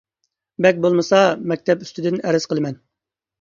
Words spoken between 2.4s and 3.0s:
قىلىمەن.